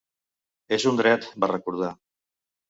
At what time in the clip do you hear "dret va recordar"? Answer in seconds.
1.01-1.93